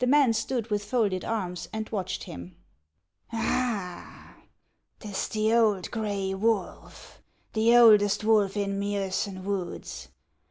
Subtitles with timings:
[0.00, 2.56] The man stood with folded arms, and watched him."
[3.32, 4.34] Ah!
[5.00, 7.22] 't is the old gray wolf,—
[7.54, 10.08] the oldest wolf in Miosen woods!